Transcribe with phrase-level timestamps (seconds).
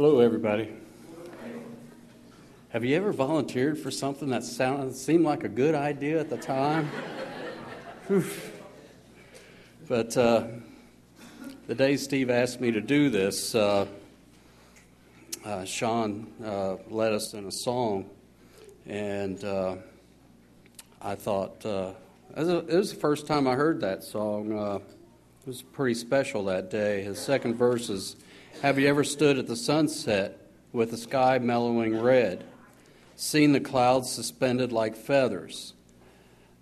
[0.00, 0.68] Hello, everybody.
[2.68, 6.36] Have you ever volunteered for something that sounded, seemed like a good idea at the
[6.36, 6.88] time?
[9.88, 10.46] but uh,
[11.66, 13.86] the day Steve asked me to do this, uh,
[15.44, 18.08] uh, Sean uh, led us in a song,
[18.86, 19.74] and uh,
[21.02, 21.90] I thought uh,
[22.36, 24.52] it was the first time I heard that song.
[24.52, 27.02] it was pretty special that day.
[27.02, 28.14] His second verse is
[28.62, 30.40] Have you ever stood at the sunset
[30.72, 32.44] with the sky mellowing red,
[33.14, 35.74] seen the clouds suspended like feathers?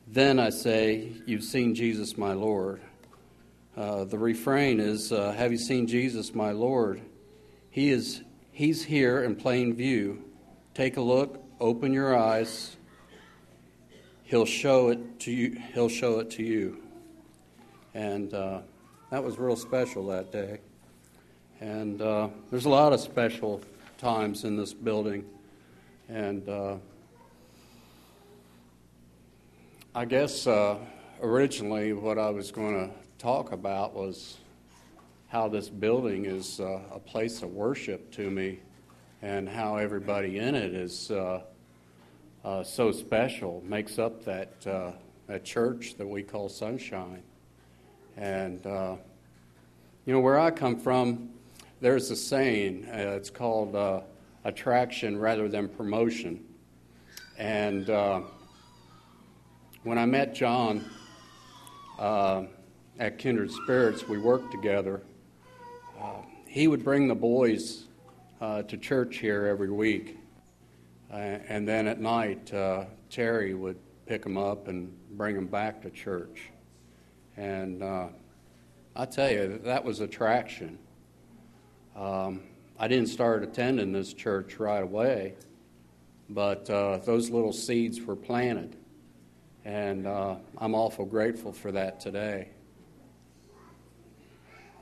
[0.06, 2.80] Then I say, You've seen Jesus, my Lord.
[3.76, 7.00] Uh, the refrain is, uh, Have you seen Jesus, my Lord?
[7.70, 10.22] He is, he's here in plain view.
[10.74, 12.76] Take a look, open your eyes,
[14.24, 15.58] he'll show it to you.
[15.72, 16.82] He'll show it to you.
[17.94, 18.60] And uh,
[19.10, 20.60] that was real special that day.
[21.60, 23.62] And uh, there's a lot of special
[23.96, 25.24] times in this building.
[26.06, 26.76] And uh,
[29.94, 30.76] I guess uh,
[31.22, 34.36] originally what I was going to talk about was
[35.28, 38.58] how this building is uh, a place of worship to me
[39.22, 41.40] and how everybody in it is uh,
[42.44, 44.60] uh, so special, makes up that,
[45.26, 47.22] that church that we call Sunshine.
[48.18, 48.60] And,
[50.04, 51.30] you know, where I come from,
[51.86, 54.00] there's a saying, uh, it's called uh,
[54.42, 56.44] attraction rather than promotion.
[57.38, 58.22] And uh,
[59.84, 60.84] when I met John
[62.00, 65.00] at Kindred Spirits, we worked together.
[66.48, 67.84] he would bring the boys
[68.40, 70.18] to church here every week.
[71.12, 75.82] Uh, and then at night, uh, Terry would pick them up and bring them back
[75.82, 76.50] to church.
[77.36, 78.08] And uh,
[78.96, 80.80] I tell you, that was attraction.
[81.96, 82.42] Um,
[82.78, 85.32] I didn't start attending this church right away,
[86.28, 88.76] but uh, those little seeds were planted.
[89.64, 92.48] And uh, I'm awful grateful for that today.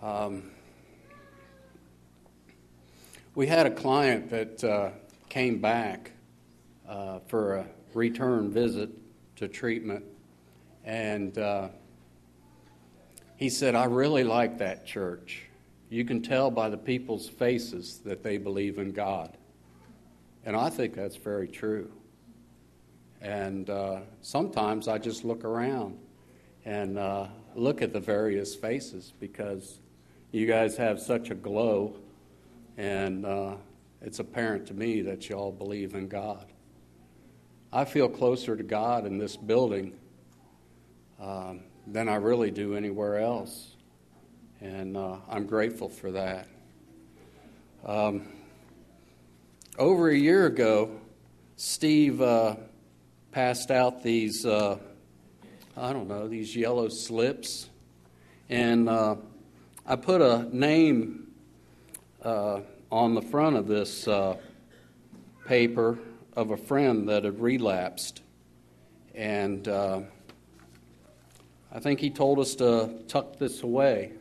[0.03, 0.51] Um,
[3.37, 4.91] we had a client that uh,
[5.29, 6.11] came back
[6.89, 8.91] uh, for a return visit
[9.37, 10.05] to treatment.
[10.85, 11.69] And uh,
[13.37, 15.44] he said, I really like that church.
[15.95, 19.37] You can tell by the people's faces that they believe in God.
[20.45, 21.89] And I think that's very true.
[23.21, 25.97] And uh, sometimes I just look around
[26.65, 29.79] and uh, look at the various faces because
[30.33, 31.95] you guys have such a glow,
[32.77, 33.55] and uh,
[34.03, 36.47] it's apparent to me that you all believe in God.
[37.73, 39.95] I feel closer to God in this building
[41.21, 43.74] um, than I really do anywhere else.
[44.65, 46.49] And uh, I'm grateful for that.
[47.85, 48.27] Um,
[49.79, 50.91] over a year ago,
[51.57, 52.57] Steve uh,
[53.31, 54.79] passed out these, uh,
[55.77, 57.69] I don't know, these yellow slips.
[58.49, 59.17] And uh,
[59.85, 61.31] I put a name
[62.23, 62.61] uh,
[62.91, 64.39] on the front of this uh,
[65.47, 65.99] paper
[66.37, 68.23] of a friend that had relapsed.
[69.15, 70.07] And I
[71.81, 74.15] think he told us to tuck this away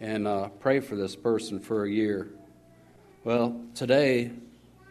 [0.00, 2.28] and uh, pray for this person for a year.
[3.24, 4.32] Well, today,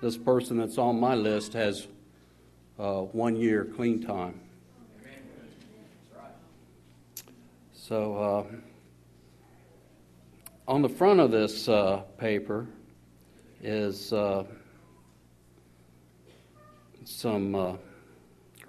[0.02, 1.88] this person that's on my list has
[2.80, 4.40] uh, one year clean time.
[7.74, 8.44] So, uh,
[10.68, 12.68] on the front of this uh, paper
[13.62, 14.46] is uh,
[17.04, 17.74] some uh,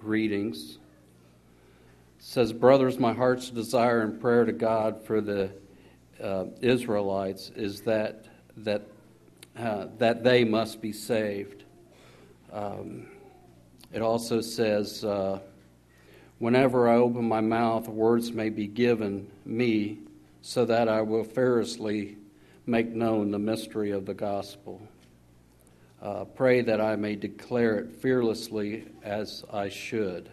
[0.01, 0.77] readings.
[2.19, 5.51] It says, Brothers, my heart's desire and prayer to God for the
[6.21, 8.25] uh, Israelites is that,
[8.57, 8.83] that,
[9.57, 11.63] uh, that they must be saved.
[12.51, 13.07] Um,
[13.91, 15.39] it also says, uh,
[16.39, 19.99] Whenever I open my mouth, words may be given me
[20.41, 22.17] so that I will fearlessly
[22.65, 24.81] make known the mystery of the gospel.
[26.01, 30.29] Uh, pray that I may declare it fearlessly as I should.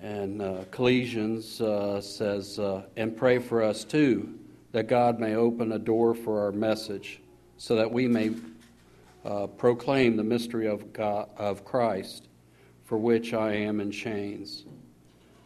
[0.00, 4.38] And uh, Colossians uh, says, uh, and pray for us too,
[4.72, 7.20] that God may open a door for our message,
[7.56, 8.30] so that we may
[9.24, 12.28] uh, proclaim the mystery of, God, of Christ,
[12.84, 14.64] for which I am in chains.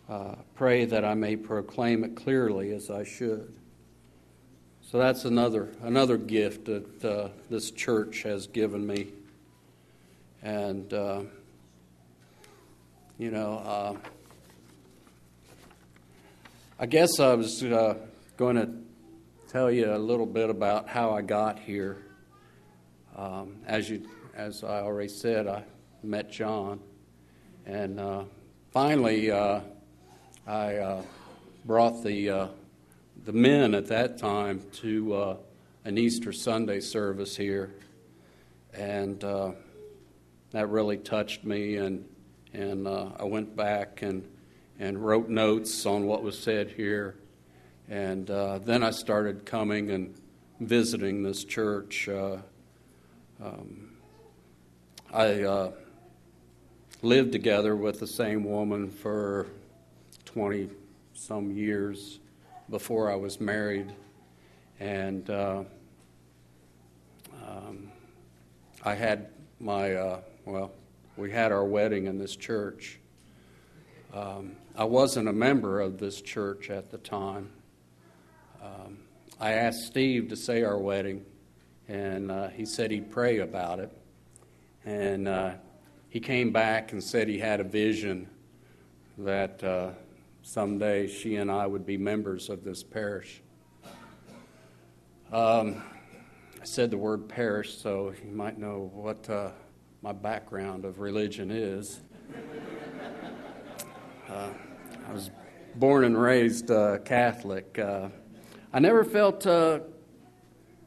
[0.08, 3.54] Uh, pray that I may proclaim it clearly as I should.
[4.82, 9.06] So that's another another gift that uh, this church has given me,
[10.42, 10.92] and
[13.18, 13.98] you know,
[16.82, 17.94] I guess I was uh,
[18.36, 18.68] going to
[19.46, 21.98] tell you a little bit about how I got here.
[23.16, 25.62] Um, as you, as I already said, I
[26.02, 26.80] met John,
[27.66, 28.24] and uh,
[28.72, 29.60] finally uh,
[30.44, 31.02] I uh,
[31.64, 32.48] brought the uh,
[33.26, 35.36] the men at that time to uh,
[35.84, 37.72] an Easter Sunday service here,
[38.74, 41.76] and that really touched me.
[41.76, 42.04] And
[42.52, 44.28] and I went back and
[44.82, 47.14] and wrote notes on what was said here,
[47.88, 50.12] and then I started coming and
[50.58, 52.08] visiting this church.
[52.08, 53.92] Um,
[55.12, 55.70] I uh,
[57.00, 59.46] lived together with the same woman for
[60.24, 60.68] 20
[61.14, 62.18] some years
[62.68, 63.92] before I was married,
[64.80, 65.62] and uh,
[67.46, 67.92] um,
[68.84, 69.28] I had
[69.60, 70.72] my, uh, well,
[71.16, 72.98] we had our wedding in this church.
[74.12, 77.50] Um, I wasn't a member of this church at the time.
[78.62, 78.98] Um,
[79.40, 81.24] I asked Steve to say our wedding
[81.88, 83.90] and uh, he said he'd pray about it.
[84.84, 85.52] And uh,
[86.10, 88.28] he came back and said he had a vision
[89.16, 89.90] that uh,
[90.42, 93.40] someday she and I would be members of this parish.
[95.32, 95.82] Um,
[96.60, 99.52] I said the word parish, so you might know what uh,
[100.02, 102.02] my background of religion is.
[104.32, 104.48] Uh,
[105.10, 105.30] I was
[105.74, 107.78] born and raised uh, Catholic.
[107.78, 109.84] I never felt you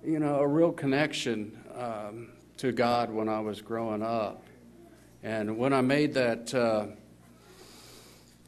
[0.04, 4.44] know, a real connection um, to God when I was growing up.
[5.22, 6.88] And when I made that, uh,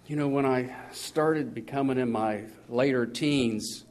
[0.08, 3.86] you know, when I started becoming in my later teens,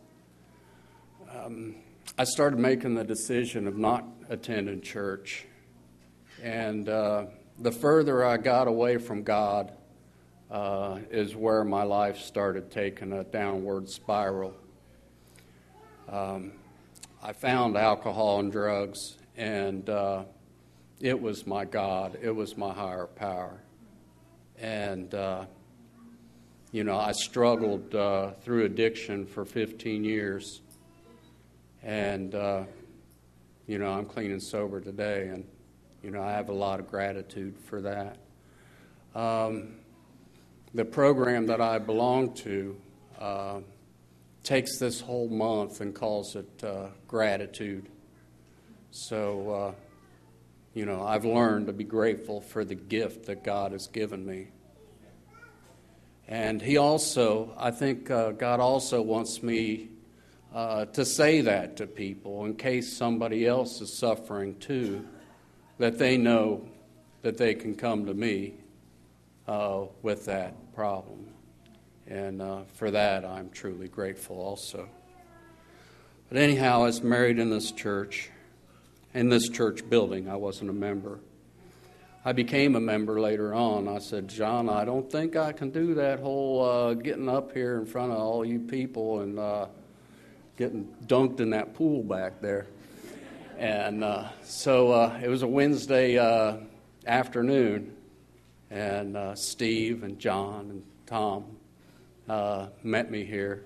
[1.32, 1.76] um,
[2.18, 5.46] I started making the decision of not attending church.
[6.42, 7.26] And uh,
[7.60, 9.72] the further I got away from God,
[10.50, 14.54] uh, is where my life started taking a downward spiral.
[16.08, 16.52] Um,
[17.22, 20.24] I found alcohol and drugs, and uh,
[21.00, 22.18] it was my God.
[22.22, 23.60] It was my higher power.
[24.58, 25.46] And, uh,
[26.72, 30.62] you know, I struggled uh, through addiction for 15 years.
[31.82, 32.64] And, uh,
[33.66, 35.44] you know, I'm clean and sober today, and,
[36.02, 38.18] you know, I have a lot of gratitude for that.
[39.14, 39.74] Um,
[40.76, 42.76] the program that I belong to,
[43.18, 43.60] uh,
[44.42, 47.88] takes this whole month and calls it uh, gratitude.
[48.90, 49.72] So, uh,
[50.74, 54.48] you know, I've learned to be grateful for the gift that God has given me.
[56.28, 59.88] And He also, I think uh, God also wants me
[60.54, 65.06] uh, to say that to people in case somebody else is suffering too,
[65.78, 66.68] that they know
[67.22, 68.56] that they can come to me
[69.48, 71.26] uh, with that problem.
[72.06, 74.88] And uh, for that, I'm truly grateful also.
[76.28, 78.30] But anyhow, I was married in this church,
[79.14, 80.28] in this church building.
[80.28, 81.20] I wasn't a member.
[82.24, 83.86] I became a member later on.
[83.86, 87.78] I said, John, I don't think I can do that whole uh, getting up here
[87.78, 89.66] in front of all you people and uh,
[90.56, 92.66] getting dunked in that pool back there.
[93.58, 96.56] And uh, so uh, it was a Wednesday uh,
[97.06, 97.95] afternoon,
[98.70, 101.44] and uh, Steve and John and Tom
[102.28, 103.64] uh, met me here.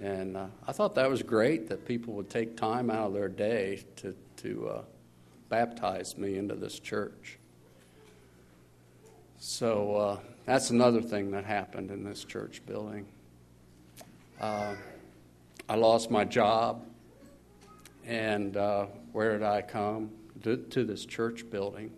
[0.00, 3.28] And uh, I thought that was great that people would take time out of their
[3.28, 4.82] day to, to uh,
[5.48, 7.38] baptize me into this church.
[9.38, 13.06] So uh, that's another thing that happened in this church building.
[14.40, 14.74] Uh,
[15.68, 16.84] I lost my job,
[18.06, 18.54] and
[19.12, 20.10] where did I come?
[20.42, 21.90] To, to this church building.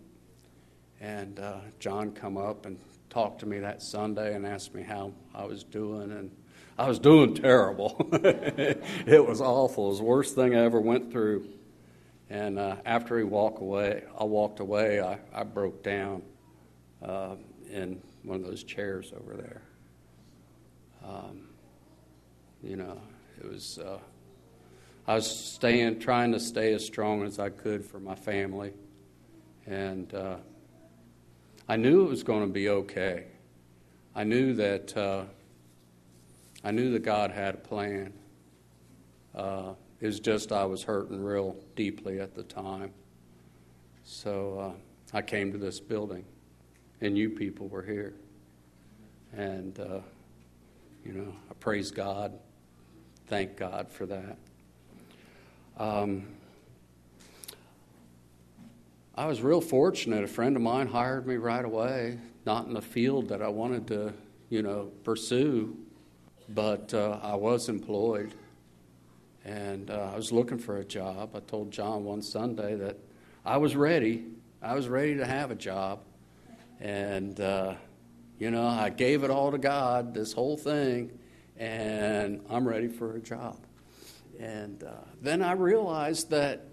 [1.03, 1.37] And
[1.79, 2.79] John come up and
[3.09, 6.31] talked to me that Sunday and asked me how I was doing, and
[6.79, 8.07] I was doing terrible.
[8.13, 9.87] it was awful.
[9.87, 11.49] It was the worst thing I ever went through.
[12.29, 15.01] And uh, after he walked away, I walked away.
[15.01, 16.21] I, I broke down
[17.03, 17.35] uh,
[17.69, 19.61] in one of those chairs over there.
[21.05, 21.49] Um,
[22.63, 23.01] you know,
[23.41, 23.77] it was.
[23.77, 23.99] Uh,
[25.05, 28.71] I was staying, trying to stay as strong as I could for my family,
[29.67, 30.37] and uh,
[31.67, 33.25] I knew it was going to be okay.
[34.15, 35.23] I knew that uh,
[36.63, 38.13] I knew that God had a plan.
[39.33, 42.91] Uh, it was just I was hurting real deeply at the time.
[44.03, 46.25] So uh, I came to this building,
[47.01, 48.13] and you people were here.
[49.35, 49.99] And, uh,
[51.05, 52.33] you know, I praise God,
[53.27, 54.37] thank God for that.
[55.77, 56.27] Um,
[59.15, 60.23] I was real fortunate.
[60.23, 62.17] A friend of mine hired me right away,
[62.47, 64.11] not in the field that I wanted to,
[64.49, 65.77] you know, pursue,
[66.49, 68.33] but uh, I was employed.
[69.45, 71.35] And uh, I was looking for a job.
[71.35, 72.97] I told John one Sunday that
[73.45, 74.23] I was ready.
[74.63, 75.99] I was ready to have a job.
[76.79, 77.75] And, uh,
[78.39, 81.11] you know, I gave it all to God, this whole thing,
[81.55, 83.59] and I'm ready for a job.
[84.39, 84.91] And uh,
[85.21, 86.65] then I realized that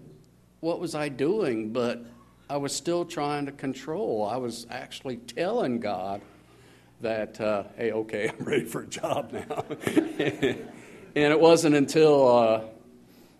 [0.59, 1.71] what was I doing?
[1.71, 2.03] But
[2.51, 4.27] I was still trying to control.
[4.29, 6.21] I was actually telling God
[6.99, 9.63] that, uh, hey, okay, I'm ready for a job now.
[9.87, 10.59] and
[11.15, 12.61] it wasn't until uh,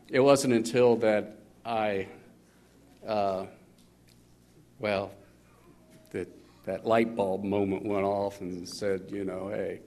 [0.08, 2.08] it wasn't until that I,
[3.06, 3.48] uh,
[4.80, 5.12] well,
[6.12, 6.30] that
[6.64, 9.82] that light bulb moment went off and said, you know, hey,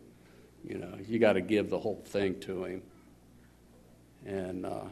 [0.62, 2.82] you know, you got to give the whole thing to him.
[4.26, 4.84] And uh,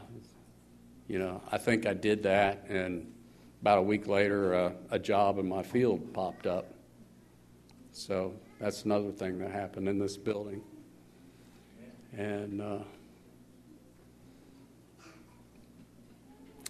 [1.07, 3.12] you know, I think I did that, and
[3.63, 6.65] about a week later, uh, a job in my field popped up.
[7.93, 10.61] So that's another thing that happened in this building.
[12.11, 12.79] And uh,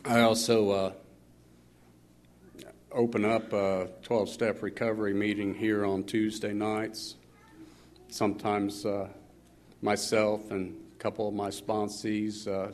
[0.06, 0.94] I also uh,
[2.92, 7.16] open up a 12 step recovery meeting here on Tuesday nights.
[8.10, 9.08] Sometimes uh,
[9.82, 12.72] myself and a couple of my sponsees uh,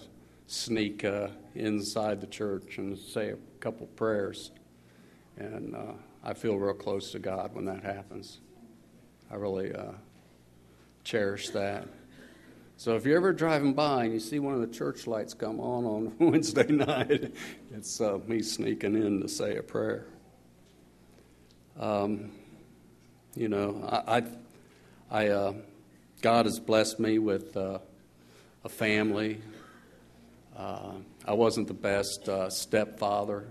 [0.47, 4.51] sneak uh, inside the church and say a couple prayers.
[5.37, 8.39] And uh, I feel real close to God when that happens.
[9.31, 9.93] I really uh,
[11.03, 11.87] cherish that.
[12.77, 15.59] So if you're ever driving by and you see one of the church lights come
[15.59, 17.33] on on Wednesday night,
[17.71, 20.05] it's uh, me sneaking in to say a prayer.
[21.77, 22.31] Um,
[23.35, 24.23] you know, I,
[25.11, 25.53] I, uh,
[26.21, 27.79] God has blessed me with uh,
[28.63, 29.41] a family,
[30.55, 30.93] uh,
[31.29, 33.45] I wasn't the best uh, stepfather,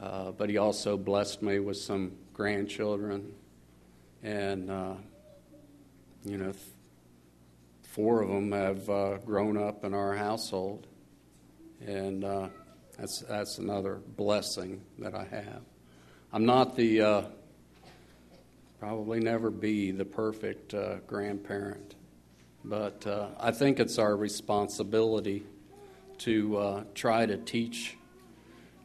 [0.00, 3.32] uh, but he also blessed me with some grandchildren.
[4.22, 4.94] And, uh,
[6.24, 6.52] you know,
[7.82, 10.86] four of them have uh, grown up in our household.
[11.84, 12.46] And uh,
[12.96, 15.62] that's, that's another blessing that I have.
[16.32, 17.26] I'm not the,
[18.78, 20.76] probably never be the perfect
[21.08, 21.96] grandparent,
[22.64, 23.04] but
[23.40, 25.42] I think it's our responsibility
[26.18, 27.96] to uh, try to teach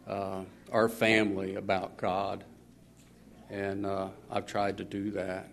[0.08, 2.44] uh, our family about God.
[3.50, 5.50] And uh, I've tried to do that.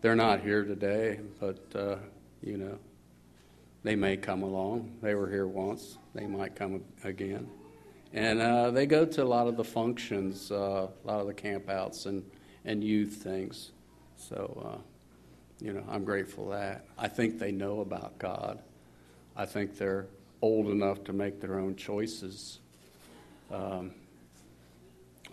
[0.00, 1.96] They're not here today, but, uh,
[2.42, 2.78] you know,
[3.84, 4.96] they may come along.
[5.02, 7.48] They were here once, they might come again.
[8.12, 11.34] And uh, they go to a lot of the functions, uh, a lot of the
[11.34, 12.24] campouts and,
[12.64, 13.72] and youth things.
[14.16, 14.82] So,
[15.60, 16.84] you know, I'm grateful for that.
[16.98, 18.60] I think they know about God.
[19.36, 20.06] I think they're
[20.42, 22.58] old enough to make their own choices.
[23.50, 23.92] Um,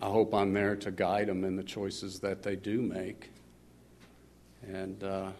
[0.01, 3.32] I hope I'm there to guide them in the choices that they do make.
[4.66, 5.32] And, uh,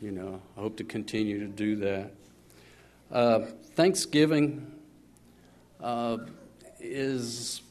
[0.00, 2.12] you know, I hope to continue to do that.
[3.10, 3.40] Uh,
[3.74, 4.72] Thanksgiving
[5.82, 6.18] uh,
[6.80, 7.62] is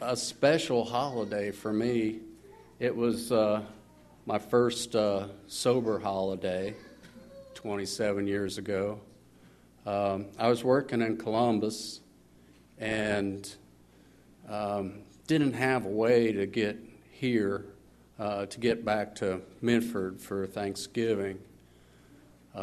[0.00, 2.18] a special holiday for me.
[2.80, 3.62] It was uh,
[4.26, 6.74] my first uh, sober holiday
[7.54, 9.00] 27 years ago.
[9.86, 12.00] Um, I was working in Columbus
[12.78, 13.50] and
[14.48, 16.76] um, didn't have a way to get
[17.10, 17.64] here
[18.18, 21.38] uh, to get back to Minford for Thanksgiving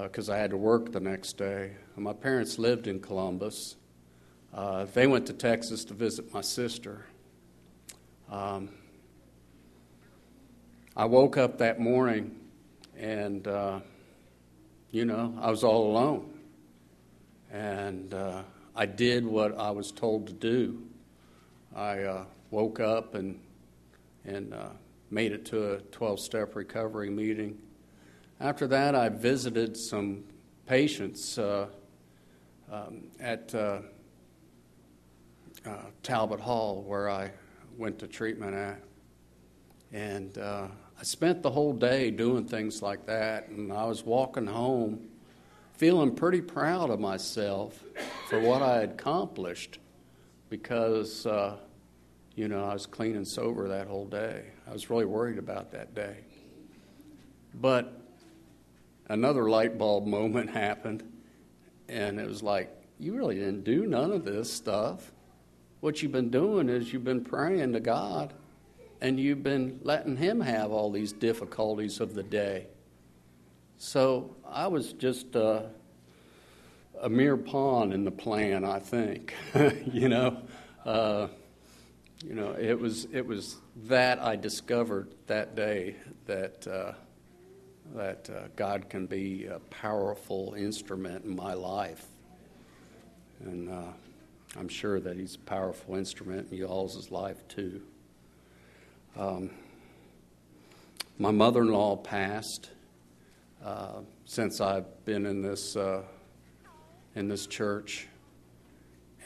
[0.04, 1.72] because uh, I had to work the next day.
[1.96, 3.78] My parents lived in Columbus.
[4.54, 7.06] Uh, they went to Texas to visit my sister.
[8.30, 8.70] Um,
[10.96, 12.36] I woke up that morning
[12.96, 13.80] and, uh,
[14.92, 16.37] you know, I was all alone.
[17.52, 18.44] And uh,
[18.76, 20.84] I did what I was told to do.
[21.76, 23.40] I uh, woke up and,
[24.26, 24.70] and uh,
[25.10, 27.58] made it to a 12 step recovery meeting.
[28.40, 30.24] After that, I visited some
[30.68, 31.68] patients uh,
[32.72, 33.80] um, at uh,
[35.66, 35.72] uh,
[36.04, 37.32] Talbot Hall, where I
[37.78, 38.82] went to treatment at.
[39.94, 45.07] And I spent the whole day doing things like that, and I was walking home
[45.78, 47.84] feeling pretty proud of myself
[48.30, 49.78] for what I had accomplished
[50.50, 51.58] because, uh,
[52.36, 54.46] you know, I was clean and sober that whole day.
[54.68, 56.18] I was really worried about that day.
[57.54, 58.02] But
[59.08, 61.04] another light bulb moment happened,
[61.88, 65.12] and it was like, you really didn't do none of this stuff.
[65.82, 68.34] What you've been doing is you've been praying to God,
[69.00, 72.66] and you've been letting Him have all these difficulties of the day.
[73.80, 75.62] So I was just uh,
[77.00, 79.36] a mere pawn in the plan, I think.
[79.86, 80.42] you know,
[80.84, 81.28] uh,
[82.26, 86.94] you know, it was it was that I discovered that day that uh,
[87.94, 92.04] that uh, God can be a powerful instrument in my life,
[93.42, 93.92] and uh,
[94.58, 97.84] I'm sure that he's a powerful instrument in y'all's life too.
[99.16, 99.52] Um,
[101.20, 102.72] my mother in law passed
[103.64, 106.04] uh, since I've been in this, uh,
[107.16, 108.08] in this church.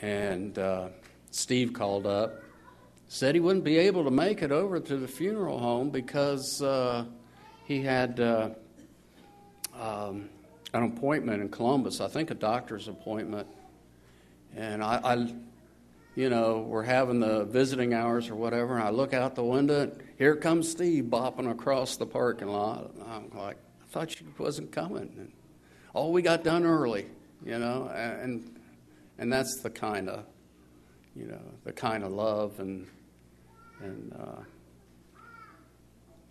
[0.02, 0.90] And uh,
[1.32, 2.44] Steve called up,
[3.08, 7.06] said he wouldn't be able to make it over to the funeral home because uh,
[7.66, 8.50] he had uh,
[9.80, 10.30] um,
[10.74, 13.48] an appointment in Columbus, I think a doctor's appointment.
[14.56, 15.34] And I, I
[16.16, 19.84] you know, we're having the visiting hours or whatever, and I look out the window,
[19.84, 22.92] and here comes Steve bopping across the parking lot.
[22.94, 23.58] And I'm like,
[23.91, 25.12] thought she wasn't coming.
[25.17, 25.31] And,
[25.93, 27.05] oh, we got done early,
[27.45, 28.60] you know, and
[29.17, 30.25] and that's the kind of,
[31.15, 32.88] you know, the kind of love and
[33.81, 34.41] and uh,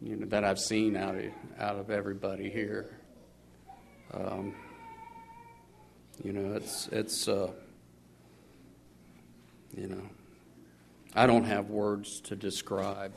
[0.02, 1.24] you know that I've seen out of
[1.58, 2.96] out of everybody here.
[4.12, 4.54] Um,
[6.24, 7.28] you know, it's it's.
[7.28, 7.50] Uh,
[9.76, 10.02] you know,
[11.14, 13.12] I don't have words to describe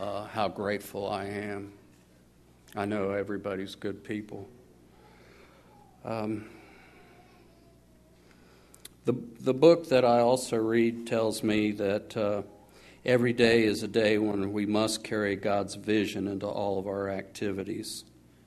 [0.00, 1.72] uh, how grateful I am.
[2.74, 4.48] I know everybody's good people.
[6.04, 6.46] Um,
[9.04, 12.42] the, the book that I also read tells me that uh,
[13.04, 17.10] every day is a day when we must carry God's vision into all of our
[17.10, 18.04] activities.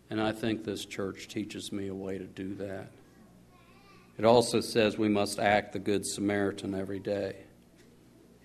[0.09, 2.91] And I think this church teaches me a way to do that.
[4.17, 7.35] It also says we must act the Good Samaritan every day.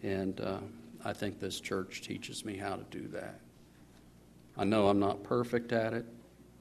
[0.03, 0.59] And uh,
[1.05, 3.41] I think this church teaches me how to do that.
[4.57, 6.05] I know I'm not perfect at it,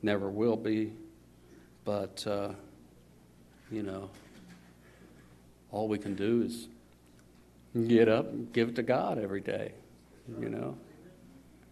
[0.01, 0.93] never will be,
[1.86, 2.50] but, uh,
[3.72, 4.10] you know,
[5.72, 6.67] all we can do is
[7.88, 9.74] get up and give it to God every day.
[10.39, 10.77] You know,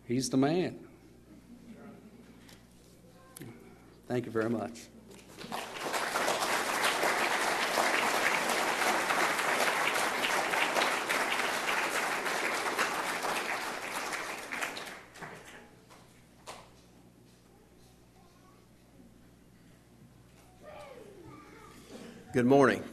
[0.05, 0.79] He's the man.
[4.07, 4.87] Thank you very much.
[22.37, 22.83] Good morning.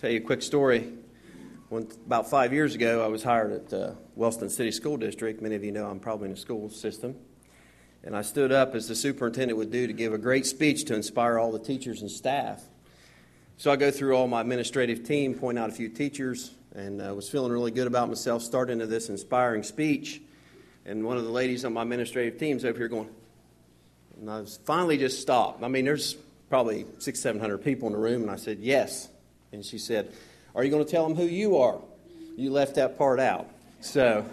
[0.00, 0.90] Tell you a quick story.
[1.68, 5.42] When, about five years ago, I was hired at uh, Wellston City School District.
[5.42, 7.14] Many of you know I'm probably in the school system.
[8.02, 10.94] And I stood up, as the superintendent would do, to give a great speech to
[10.94, 12.62] inspire all the teachers and staff.
[13.58, 17.14] So I go through all my administrative team, point out a few teachers, and uh,
[17.14, 20.22] was feeling really good about myself, starting into this inspiring speech.
[20.86, 23.10] And one of the ladies on my administrative team is over here going,
[24.18, 25.62] and I was finally just stopped.
[25.62, 26.16] I mean, there's
[26.50, 29.08] probably six, seven hundred people in the room, and I said, Yes.
[29.52, 30.12] And she said,
[30.54, 31.80] Are you going to tell them who you are?
[32.36, 33.48] You left that part out.
[33.80, 34.26] So,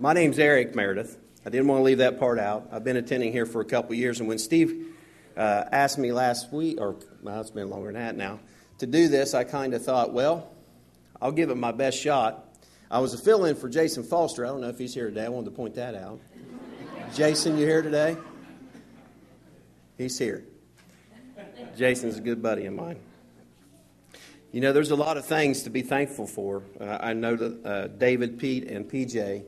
[0.00, 1.16] my name's Eric Meredith.
[1.46, 2.68] I didn't want to leave that part out.
[2.72, 4.94] I've been attending here for a couple years, and when Steve
[5.36, 8.40] uh, asked me last week, or well, it's been longer than that now,
[8.78, 10.50] to do this, I kind of thought, well,
[11.20, 12.44] I'll give it my best shot.
[12.90, 14.44] I was a fill in for Jason Foster.
[14.44, 15.26] I don't know if he's here today.
[15.26, 16.20] I wanted to point that out.
[17.14, 18.16] Jason, you here today?
[19.96, 20.44] He's here.
[21.78, 22.98] Jason's a good buddy of mine.
[24.50, 26.64] You know, there's a lot of things to be thankful for.
[26.80, 29.44] Uh, I know that uh, David, Pete, and PJ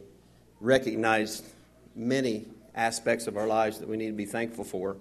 [0.61, 1.43] recognize
[1.97, 4.97] many aspects of our lives that we need to be thankful for.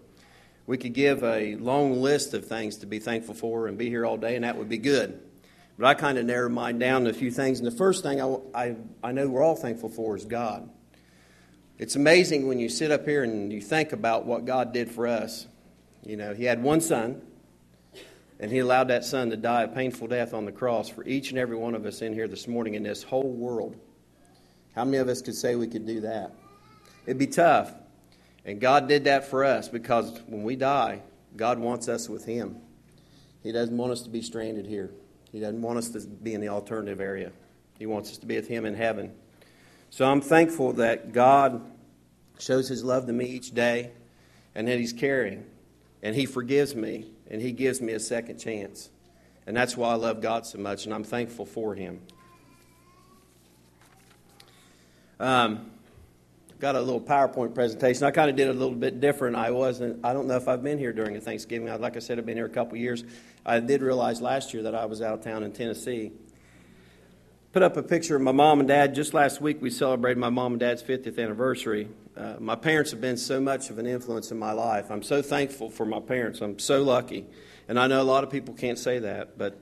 [0.66, 4.08] We could give a long list of things to be thankful for and be here
[4.08, 5.22] all day, and that would be good.
[5.78, 7.60] But I kind of narrowed mine down to a few things.
[7.60, 10.68] And the first thing I, I, I know we're all thankful for is God.
[11.78, 15.06] It's amazing when you sit up here and you think about what God did for
[15.06, 15.46] us.
[16.04, 17.22] You know, he had one son,
[18.40, 21.32] and he allowed that son to die a painful death on the cross for each
[21.32, 23.76] and every one of us in here this morning in this whole world.
[24.76, 26.34] How many of us could say we could do that?
[27.06, 27.74] It'd be tough.
[28.46, 31.02] And God did that for us because when we die,
[31.36, 32.58] God wants us with Him.
[33.44, 34.92] He doesn't want us to be stranded here,
[35.32, 37.32] He doesn't want us to be in the alternative area.
[37.78, 39.14] He wants us to be with Him in heaven.
[39.90, 41.62] So I'm thankful that God
[42.38, 43.92] shows His love to me each day
[44.56, 45.46] and that He's caring
[46.02, 48.90] and He forgives me, and He gives me a second chance.
[49.48, 52.02] And that's why I love God so much, and I'm thankful for Him.
[55.20, 55.72] Um,
[56.60, 58.04] got a little PowerPoint presentation.
[58.04, 59.36] I kind of did it a little bit different.
[59.36, 60.06] I wasn't.
[60.06, 61.68] I don't know if I've been here during a Thanksgiving.
[61.80, 63.04] Like I said, I've been here a couple years.
[63.46, 66.12] I did realize last year that I was out of town in Tennessee.
[67.52, 68.94] Put up a picture of my mom and dad.
[68.94, 71.88] Just last week, we celebrated my mom and dad's 50th anniversary.
[72.20, 74.92] Uh, my parents have been so much of an influence in my life.
[74.92, 76.42] I'm so thankful for my parents.
[76.42, 77.26] I'm so lucky.
[77.70, 79.58] And I know a lot of people can't say that, but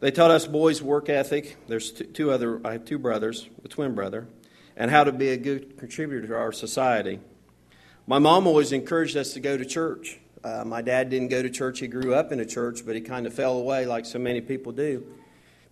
[0.00, 1.56] they taught us boys work ethic.
[1.68, 4.26] There's two other, I have two brothers, a twin brother,
[4.76, 7.20] and how to be a good contributor to our society.
[8.08, 10.18] My mom always encouraged us to go to church.
[10.42, 11.78] Uh, my dad didn't go to church.
[11.78, 14.40] He grew up in a church, but he kind of fell away like so many
[14.40, 15.06] people do.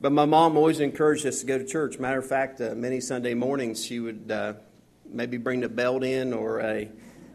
[0.00, 1.98] But my mom always encouraged us to go to church.
[1.98, 4.52] Matter of fact, uh, many Sunday mornings she would uh,
[5.14, 6.88] maybe bring the belt in or a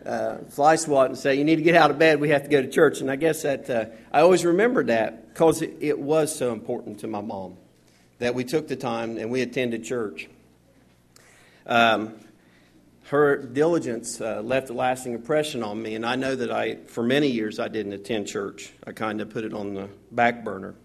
[0.05, 2.49] uh, fly swat and say, You need to get out of bed, we have to
[2.49, 3.01] go to church.
[3.01, 6.99] And I guess that uh, I always remembered that because it, it, was so important
[6.99, 7.57] to my mom
[8.19, 10.27] that we took the time and we attended church.
[11.65, 12.15] Um,
[13.09, 17.01] her diligence uh, left a lasting impression on me, and I know that I, for
[17.01, 18.71] many years, I didn't attend church.
[18.85, 20.75] I kind of put it on the back burner.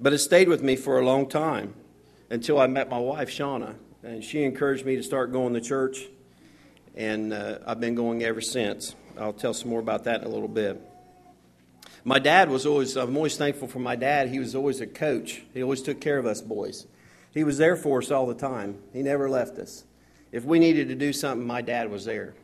[0.00, 1.74] But it stayed with me for a long time
[2.30, 3.74] until I met my wife, Shauna,
[4.06, 6.06] and she encouraged me to start going to church
[6.94, 8.94] and uh, I've been going ever since.
[9.18, 10.80] I'll tell some more about that in a little bit.
[12.04, 14.28] My dad was always, I'm always thankful for my dad.
[14.28, 16.86] He was always a coach, he always took care of us boys.
[17.34, 19.84] He was there for us all the time, he never left us.
[20.30, 22.34] If we needed to do something, my dad was there.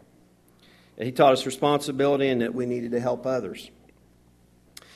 [0.99, 3.71] And he taught us responsibility and that we needed to help others.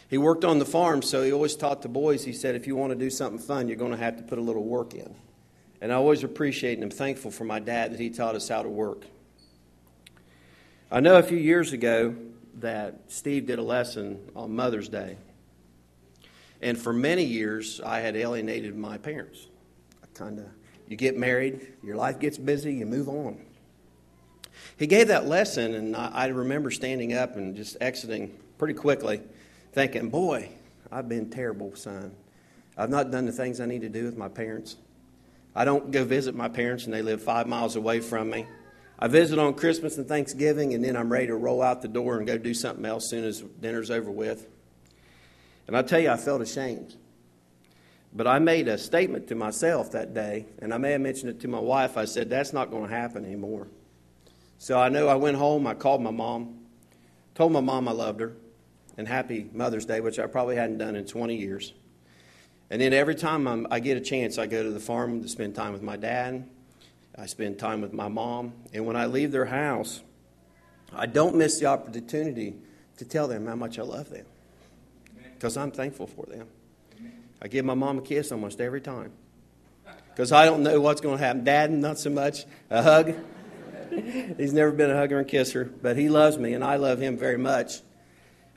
[0.09, 2.76] He worked on the farm, so he always taught the boys, he said, if you
[2.76, 5.14] want to do something fun, you're going to have to put a little work in.
[5.80, 8.62] And I always appreciate and am thankful for my dad that he taught us how
[8.62, 9.04] to work.
[10.90, 12.14] I know a few years ago
[12.60, 15.16] that Steve did a lesson on Mother's Day.
[16.62, 19.46] And for many years, I had alienated my parents.
[20.02, 20.46] I kind of,
[20.88, 23.38] you get married, your life gets busy, you move on.
[24.78, 29.20] He gave that lesson, and I, I remember standing up and just exiting pretty quickly,
[29.72, 30.50] thinking, boy,
[30.90, 32.14] I've been terrible, son.
[32.76, 34.76] I've not done the things I need to do with my parents.
[35.56, 38.46] I don't go visit my parents, and they live five miles away from me.
[38.98, 42.18] I visit on Christmas and Thanksgiving, and then I'm ready to roll out the door
[42.18, 44.46] and go do something else as soon as dinner's over with.
[45.66, 46.94] And I tell you, I felt ashamed.
[48.12, 51.40] But I made a statement to myself that day, and I may have mentioned it
[51.40, 51.96] to my wife.
[51.96, 53.66] I said, That's not going to happen anymore.
[54.58, 56.66] So I know I went home, I called my mom,
[57.34, 58.34] told my mom I loved her,
[58.98, 61.72] and happy Mother's Day, which I probably hadn't done in 20 years.
[62.68, 65.29] And then every time I'm, i get a chance, I go to the farm to
[65.29, 66.48] spend time with my dad
[67.18, 68.52] I spend time with my mom.
[68.72, 70.02] And when I leave their house,
[70.92, 72.57] I don't miss the opportunity
[72.98, 74.26] to tell them how much I love them
[75.35, 76.46] because I'm thankful for them.
[77.40, 79.12] I give my mom a kiss almost every time
[80.11, 81.44] because I don't know what's going to happen.
[81.44, 82.44] Dad, not so much.
[82.70, 83.14] A hug.
[84.37, 87.16] He's never been a hugger and kisser, but he loves me and I love him
[87.16, 87.81] very much.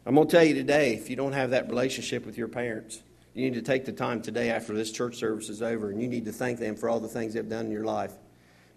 [0.05, 3.01] I'm going to tell you today if you don't have that relationship with your parents,
[3.33, 6.07] you need to take the time today after this church service is over and you
[6.07, 8.13] need to thank them for all the things they've done in your life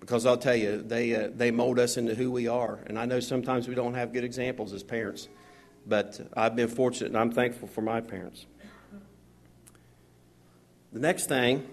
[0.03, 2.81] because I'll tell you, they, uh, they mold us into who we are.
[2.88, 5.29] And I know sometimes we don't have good examples as parents,
[5.87, 8.47] but I've been fortunate and I'm thankful for my parents.
[10.93, 11.69] The next thing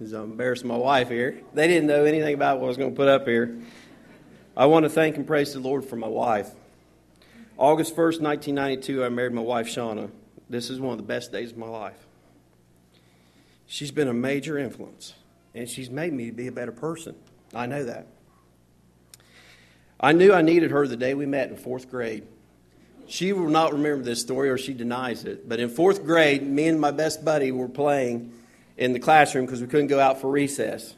[0.00, 1.42] is I'm embarrassing my wife here.
[1.52, 3.58] They didn't know anything about what I was going to put up here.
[4.56, 6.48] I want to thank and praise the Lord for my wife.
[7.58, 10.10] August 1st, 1992, I married my wife, Shauna.
[10.48, 12.05] This is one of the best days of my life.
[13.66, 15.14] She's been a major influence,
[15.54, 17.14] and she's made me be a better person.
[17.54, 18.06] I know that.
[19.98, 22.26] I knew I needed her the day we met in fourth grade.
[23.08, 25.48] She will not remember this story or she denies it.
[25.48, 28.32] But in fourth grade, me and my best buddy were playing
[28.76, 30.94] in the classroom because we couldn't go out for recess.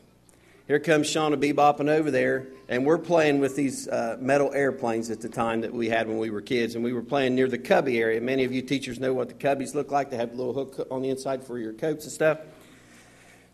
[0.66, 5.20] Here comes Shauna bebopping over there, and we're playing with these uh, metal airplanes at
[5.20, 7.56] the time that we had when we were kids, and we were playing near the
[7.56, 8.20] cubby area.
[8.20, 10.10] Many of you teachers know what the cubbies look like.
[10.10, 12.40] They have a little hook on the inside for your coats and stuff.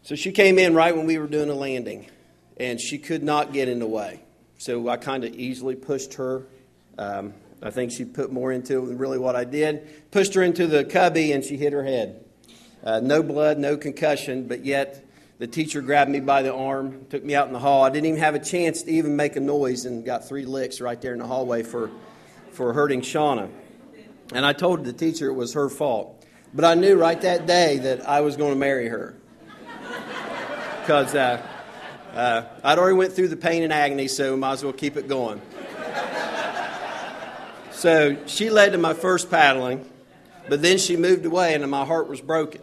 [0.05, 2.11] So she came in right when we were doing a landing
[2.59, 4.21] and she could not get in the way.
[4.59, 6.47] So I kind of easily pushed her.
[6.99, 10.11] Um, I think she put more into it than really what I did.
[10.11, 12.23] Pushed her into the cubby, and she hit her head.
[12.85, 15.05] Uh, no blood, no concussion, but yet
[15.39, 17.83] the teacher grabbed me by the arm, took me out in the hall.
[17.83, 20.83] I didn't even have a chance to even make a noise, and got three licks
[20.83, 21.91] right there in the hallway for,
[22.53, 23.51] for hurting Shauna.
[24.35, 26.27] And I told the teacher it was her fault.
[26.53, 29.19] But I knew right that day that I was going to marry her.
[30.85, 31.41] Because uh,
[32.13, 35.09] uh, I'd already went through the pain and agony, so might as well keep it
[35.09, 35.41] going.
[37.71, 39.91] so she led to my first paddling,
[40.47, 42.61] but then she moved away, and my heart was broken.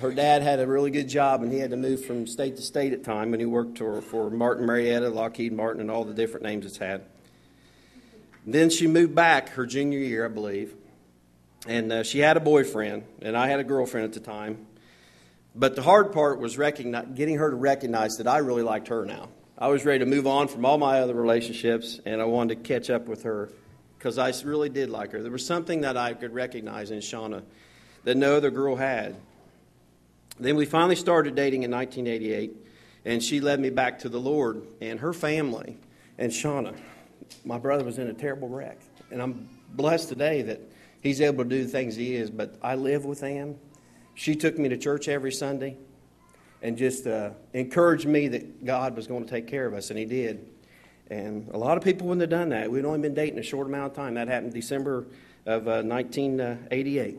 [0.00, 2.62] Her dad had a really good job, and he had to move from state to
[2.62, 6.14] state at time, and he worked for, for Martin Marietta, Lockheed Martin, and all the
[6.14, 7.04] different names it's had.
[8.44, 10.74] Then she moved back her junior year, I believe,
[11.68, 14.66] and uh, she had a boyfriend, and I had a girlfriend at the time.
[15.54, 19.28] But the hard part was getting her to recognize that I really liked her now.
[19.58, 22.68] I was ready to move on from all my other relationships, and I wanted to
[22.68, 23.50] catch up with her
[23.98, 25.22] because I really did like her.
[25.22, 27.42] There was something that I could recognize in Shauna
[28.04, 29.16] that no other girl had.
[30.38, 32.56] Then we finally started dating in 1988,
[33.04, 35.76] and she led me back to the Lord and her family.
[36.16, 36.74] And Shauna,
[37.44, 38.78] my brother was in a terrible wreck,
[39.10, 40.60] and I'm blessed today that
[41.02, 42.30] he's able to do the things he is.
[42.30, 43.58] But I live with him
[44.20, 45.78] she took me to church every Sunday
[46.60, 49.98] and just uh, encouraged me that God was going to take care of us, and
[49.98, 50.46] He did.
[51.08, 52.70] And a lot of people wouldn't have done that.
[52.70, 54.14] We'd only been dating a short amount of time.
[54.14, 55.06] That happened December
[55.46, 57.16] of uh, 1988.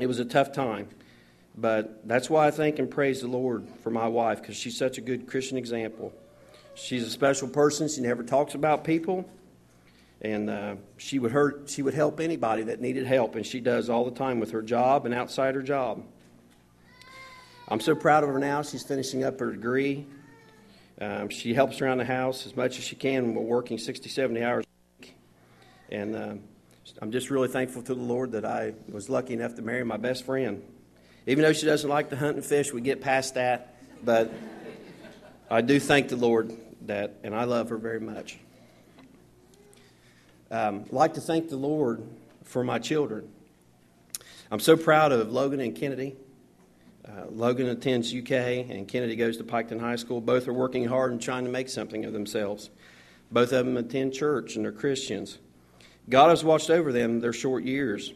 [0.00, 0.88] It was a tough time.
[1.58, 4.98] But that's why I thank and praise the Lord for my wife, because she's such
[4.98, 6.12] a good Christian example.
[6.76, 7.88] She's a special person.
[7.88, 9.28] She never talks about people.
[10.24, 13.90] And uh, she, would hurt, she would help anybody that needed help, and she does
[13.90, 16.02] all the time with her job and outside her job.
[17.68, 18.62] I'm so proud of her now.
[18.62, 20.06] She's finishing up her degree.
[20.98, 23.34] Um, she helps around the house as much as she can.
[23.34, 25.14] We're working 60, 70 hours a week.
[25.90, 26.34] And uh,
[27.02, 29.98] I'm just really thankful to the Lord that I was lucky enough to marry my
[29.98, 30.62] best friend.
[31.26, 33.74] Even though she doesn't like to hunt and fish, we get past that.
[34.02, 34.32] But
[35.50, 36.50] I do thank the Lord
[36.86, 38.38] that, and I love her very much.
[40.54, 42.00] Um, I'd like to thank the Lord
[42.44, 43.28] for my children.
[44.52, 46.14] I'm so proud of Logan and Kennedy.
[47.04, 48.30] Uh, Logan attends UK,
[48.70, 50.20] and Kennedy goes to Piketon High School.
[50.20, 52.70] Both are working hard and trying to make something of themselves.
[53.32, 55.38] Both of them attend church and are Christians.
[56.08, 58.14] God has watched over them their short years.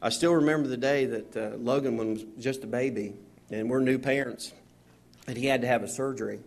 [0.00, 3.14] I still remember the day that uh, Logan was just a baby,
[3.50, 4.52] and we're new parents,
[5.26, 6.38] and he had to have a surgery.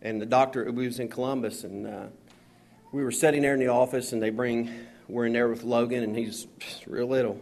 [0.00, 2.06] And the doctor, we was in Columbus, and uh,
[2.94, 4.70] we were sitting there in the office, and they bring,
[5.08, 6.46] we're in there with Logan, and he's
[6.86, 7.40] real little,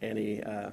[0.00, 0.70] and he uh,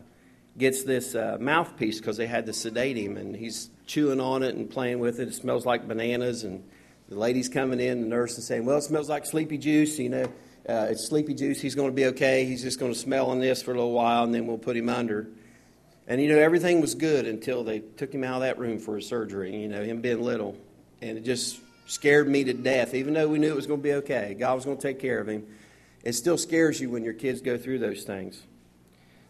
[0.57, 4.55] gets this uh, mouthpiece because they had to sedate him, and he's chewing on it
[4.55, 5.27] and playing with it.
[5.27, 6.63] It smells like bananas, and
[7.09, 10.07] the lady's coming in, the nurse is saying, "Well, it smells like sleepy juice," you
[10.07, 10.23] know.
[10.67, 11.59] Uh, it's sleepy juice.
[11.59, 12.45] He's going to be okay.
[12.45, 14.77] He's just going to smell on this for a little while, and then we'll put
[14.77, 15.27] him under.
[16.07, 18.95] And, you know, everything was good until they took him out of that room for
[18.95, 20.57] his surgery, you know, him being little.
[21.01, 23.83] And it just scared me to death, even though we knew it was going to
[23.83, 24.35] be okay.
[24.37, 25.45] God was going to take care of him.
[26.03, 28.43] It still scares you when your kids go through those things.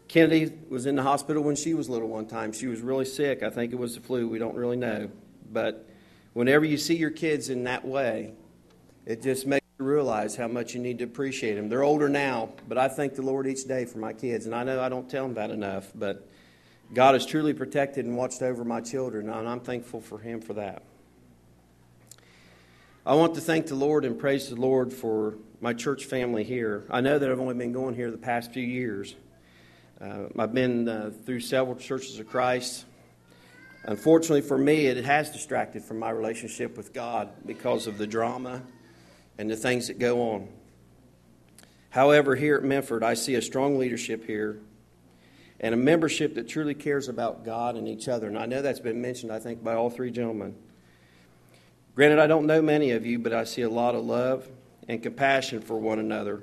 [0.08, 2.52] Kennedy was in the hospital when she was little one time.
[2.52, 3.42] She was really sick.
[3.42, 4.28] I think it was the flu.
[4.28, 5.10] We don't really know.
[5.50, 5.88] But
[6.32, 8.34] whenever you see your kids in that way,
[9.04, 11.68] it just makes you realize how much you need to appreciate them.
[11.68, 14.46] They're older now, but I thank the Lord each day for my kids.
[14.46, 16.28] And I know I don't tell them that enough, but
[16.94, 20.54] God has truly protected and watched over my children, and I'm thankful for Him for
[20.54, 20.84] that.
[23.06, 26.82] I want to thank the Lord and praise the Lord for my church family here.
[26.90, 29.14] I know that I've only been going here the past few years.
[30.00, 32.84] Uh, I've been uh, through several churches of Christ.
[33.84, 38.60] Unfortunately for me, it has distracted from my relationship with God because of the drama
[39.38, 40.48] and the things that go on.
[41.90, 44.58] However, here at Memphis, I see a strong leadership here
[45.60, 48.26] and a membership that truly cares about God and each other.
[48.26, 50.56] And I know that's been mentioned, I think, by all three gentlemen.
[51.96, 54.46] Granted, I don't know many of you, but I see a lot of love
[54.86, 56.42] and compassion for one another.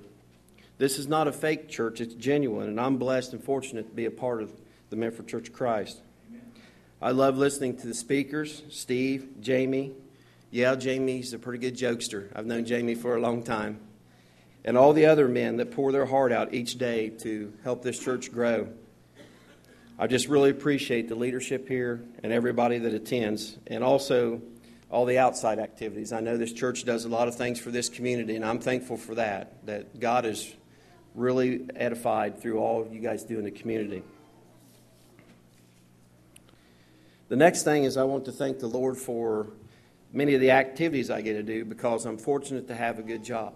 [0.79, 4.05] This is not a fake church, it's genuine, and I'm blessed and fortunate to be
[4.05, 4.51] a part of
[4.89, 6.01] the Memphis Church of Christ.
[6.99, 9.91] I love listening to the speakers Steve, Jamie,
[10.49, 12.29] yeah, Jamie's a pretty good jokester.
[12.35, 13.79] I've known Jamie for a long time.
[14.65, 17.99] And all the other men that pour their heart out each day to help this
[17.99, 18.69] church grow.
[19.99, 24.41] I just really appreciate the leadership here and everybody that attends, and also
[24.93, 26.13] all the outside activities.
[26.13, 28.95] I know this church does a lot of things for this community, and I'm thankful
[28.95, 30.53] for that, that God is
[31.15, 34.03] really edified through all you guys do in the community.
[37.27, 39.47] The next thing is I want to thank the Lord for
[40.11, 43.23] many of the activities I get to do because I'm fortunate to have a good
[43.23, 43.55] job.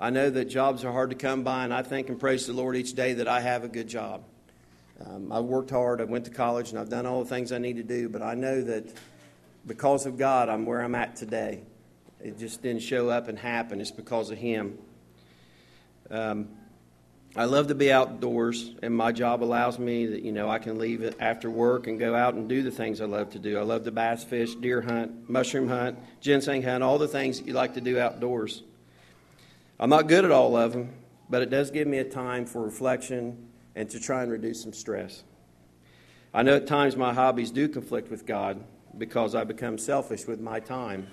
[0.00, 2.54] I know that jobs are hard to come by, and I thank and praise the
[2.54, 4.24] Lord each day that I have a good job.
[5.06, 7.58] Um, I've worked hard, I went to college, and I've done all the things I
[7.58, 8.92] need to do, but I know that
[9.66, 11.62] because of God, I'm where I'm at today.
[12.22, 14.78] It just didn't show up and happen, it's because of Him.
[16.10, 16.48] Um,
[17.36, 20.78] I love to be outdoors, and my job allows me that you know I can
[20.78, 23.56] leave after work and go out and do the things I love to do.
[23.56, 27.46] I love to bass fish, deer hunt, mushroom hunt, ginseng hunt, all the things that
[27.46, 28.64] you like to do outdoors.
[29.78, 30.92] I'm not good at all of them,
[31.28, 34.72] but it does give me a time for reflection and to try and reduce some
[34.72, 35.22] stress.
[36.34, 38.62] I know at times my hobbies do conflict with God
[38.96, 41.08] because I become selfish with my time.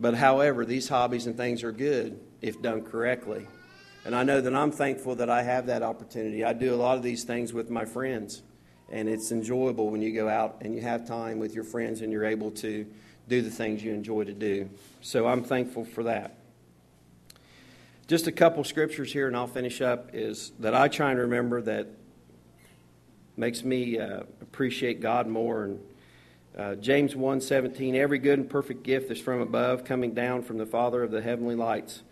[0.00, 3.46] But however, these hobbies and things are good if done correctly.
[4.04, 6.44] And I know that I'm thankful that I have that opportunity.
[6.44, 8.42] I do a lot of these things with my friends,
[8.90, 12.12] and it's enjoyable when you go out and you have time with your friends and
[12.12, 12.86] you're able to
[13.28, 14.70] do the things you enjoy to do.
[15.02, 16.36] So I'm thankful for that.
[18.06, 21.60] Just a couple scriptures here, and I'll finish up, is that I try and remember
[21.62, 21.88] that
[23.36, 25.64] makes me uh, appreciate God more.
[25.64, 25.80] And
[26.56, 30.66] uh, James 1:17, every good and perfect gift is from above, coming down from the
[30.66, 32.02] Father of the heavenly lights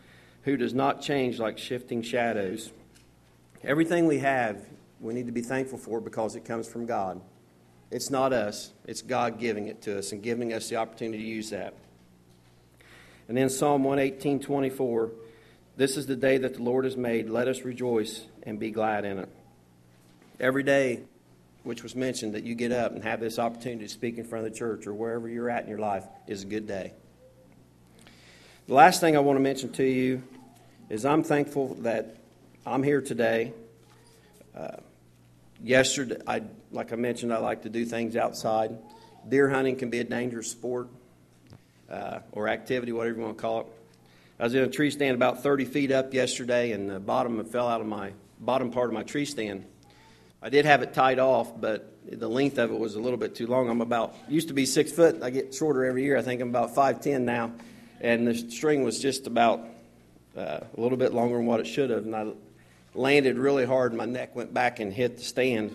[0.43, 2.71] who does not change like shifting shadows.
[3.65, 4.65] Everything we have
[5.01, 7.21] we need to be thankful for because it comes from God.
[7.91, 11.29] It's not us, it's God giving it to us and giving us the opportunity to
[11.29, 11.75] use that.
[13.29, 15.11] And then Psalm 118:24
[15.77, 17.29] This is the day that the Lord has made.
[17.29, 19.29] Let us rejoice and be glad in it.
[20.41, 21.03] Every day,
[21.67, 24.47] which was mentioned, that you get up and have this opportunity to speak in front
[24.47, 26.93] of the church or wherever you're at in your life is a good day.
[28.69, 30.23] The last thing I want to mention to you
[30.89, 32.17] is I'm thankful that
[32.65, 33.53] I'm here today.
[34.57, 34.77] Uh,
[35.63, 38.79] yesterday, I, like I mentioned, I like to do things outside.
[39.29, 40.89] Deer hunting can be a dangerous sport
[41.91, 43.67] uh, or activity, whatever you want to call it.
[44.39, 47.69] I was in a tree stand about 30 feet up yesterday, and the bottom fell
[47.69, 49.65] out of my bottom part of my tree stand.
[50.43, 53.35] I did have it tied off, but the length of it was a little bit
[53.35, 53.69] too long.
[53.69, 55.23] I'm about used to be six foot.
[55.23, 56.17] I get shorter every year.
[56.17, 57.53] I think I'm about five ten now,
[58.01, 59.67] and the string was just about
[60.37, 62.33] uh, a little bit longer than what it should have, and I
[62.95, 63.93] landed really hard.
[63.93, 65.75] And my neck went back and hit the stand.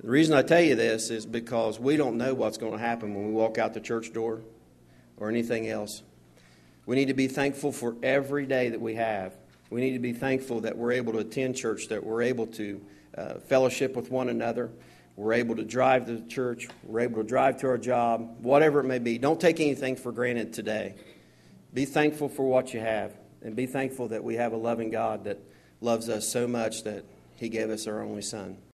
[0.00, 3.14] The reason I tell you this is because we don't know what's going to happen
[3.14, 4.40] when we walk out the church door
[5.16, 6.02] or anything else.
[6.86, 9.36] We need to be thankful for every day that we have.
[9.70, 12.80] We need to be thankful that we're able to attend church, that we're able to
[13.16, 14.70] uh, fellowship with one another.
[15.16, 16.68] We're able to drive to church.
[16.84, 19.18] We're able to drive to our job, whatever it may be.
[19.18, 20.94] Don't take anything for granted today.
[21.74, 25.24] Be thankful for what you have, and be thankful that we have a loving God
[25.24, 25.38] that
[25.80, 27.04] loves us so much that
[27.36, 28.58] He gave us our only Son.